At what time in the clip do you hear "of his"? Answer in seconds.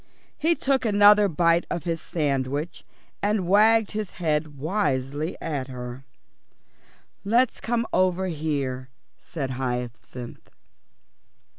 1.69-2.01